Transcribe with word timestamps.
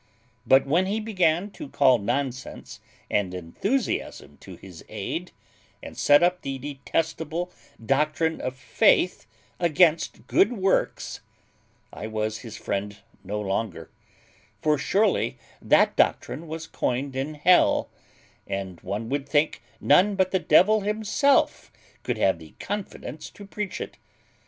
But 0.47 0.65
when 0.65 0.87
he 0.87 0.99
began 0.99 1.51
to 1.51 1.69
call 1.69 1.99
nonsense 1.99 2.79
and 3.11 3.35
enthusiasm 3.35 4.37
to 4.39 4.55
his 4.55 4.83
aid, 4.89 5.31
and 5.83 5.95
set 5.95 6.23
up 6.23 6.41
the 6.41 6.57
detestable 6.57 7.51
doctrine 7.85 8.41
of 8.41 8.55
faith 8.55 9.27
against 9.59 10.25
good 10.25 10.53
works, 10.53 11.19
I 11.93 12.07
was 12.07 12.39
his 12.39 12.57
friend 12.57 12.97
no 13.23 13.39
longer; 13.39 13.91
for 14.59 14.79
surely 14.79 15.37
that 15.61 15.95
doctrine 15.95 16.47
was 16.47 16.65
coined 16.65 17.15
in 17.15 17.35
hell; 17.35 17.87
and 18.47 18.81
one 18.81 19.07
would 19.09 19.29
think 19.29 19.61
none 19.79 20.15
but 20.15 20.31
the 20.31 20.39
devil 20.39 20.81
himself 20.81 21.71
could 22.01 22.17
have 22.17 22.39
the 22.39 22.55
confidence 22.59 23.29
to 23.29 23.45
preach 23.45 23.79
it. 23.79 23.97